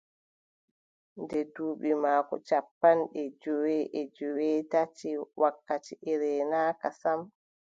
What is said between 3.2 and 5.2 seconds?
jowi e joweetati,